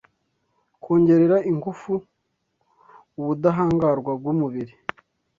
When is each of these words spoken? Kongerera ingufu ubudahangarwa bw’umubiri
Kongerera 0.83 1.37
ingufu 1.51 1.91
ubudahangarwa 3.19 4.11
bw’umubiri 4.19 4.73